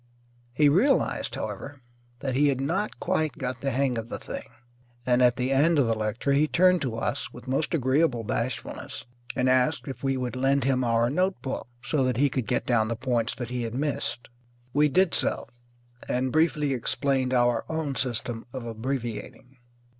[0.51, 1.79] He realized, however,
[2.21, 4.49] that he had not quite got the hang of the thing,
[5.05, 9.05] and at the end of the lecture he turned to us with most agreeable bashfulness
[9.35, 12.87] and asked if we would lend him our notebook, so that he could get down
[12.87, 14.27] the points that he had missed.
[14.73, 15.47] We did so,
[16.09, 19.57] and briefly explained our own system of abbreviating.